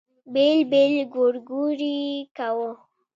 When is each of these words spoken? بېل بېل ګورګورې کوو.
بېل 0.33 0.59
بېل 0.71 0.95
ګورګورې 1.13 1.97
کوو. 2.37 2.69